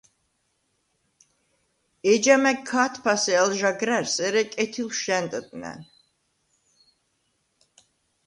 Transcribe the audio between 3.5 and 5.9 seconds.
ჟაგრა̈რს, ერე კეთილშვ ჟ’ა̈ნტჷტნა̈ნ.